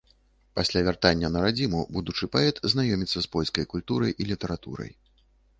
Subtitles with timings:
[0.59, 4.91] Пасля вяртання на радзіму будучы паэт знаёміцца з польскай культурай і літаратурай.